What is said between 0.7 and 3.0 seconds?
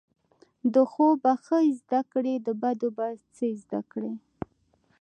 د ښو به ښه زده کړی، د بدو